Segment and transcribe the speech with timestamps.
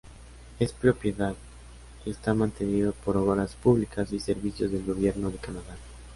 [0.59, 1.35] Es propiedad
[2.05, 5.77] y está mantenido por Obras Públicas y Servicios del Gobierno de Canadá.